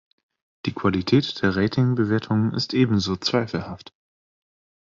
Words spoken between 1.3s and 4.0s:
der Rating-Bewertungen ist ebenso zweifelhaft.